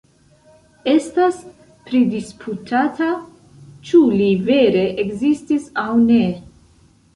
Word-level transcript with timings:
Estas 0.93 1.41
pridisputata, 1.89 3.11
ĉu 3.91 4.03
li 4.17 4.33
vere 4.49 4.89
ekzistis 5.07 5.71
aŭ 5.85 5.89
ne. 6.11 6.21